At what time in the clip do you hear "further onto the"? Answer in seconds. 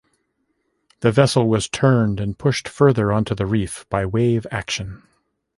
2.67-3.45